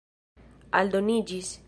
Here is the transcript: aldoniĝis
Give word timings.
aldoniĝis 0.81 1.55